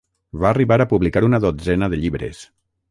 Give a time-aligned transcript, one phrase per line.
[0.43, 2.43] Va arribar a publicar una dotzena de llibres.